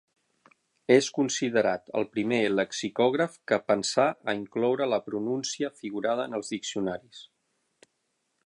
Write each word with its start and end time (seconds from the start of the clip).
És 0.93 1.09
considerat 1.17 1.91
el 1.99 2.07
primer 2.15 2.39
lexicògraf 2.53 3.37
que 3.51 3.61
pensà 3.67 4.07
a 4.33 4.37
incloure 4.41 4.91
la 4.95 5.03
pronúncia 5.11 5.73
figurada 5.83 6.29
en 6.31 6.39
els 6.41 6.55
diccionaris. 6.57 7.25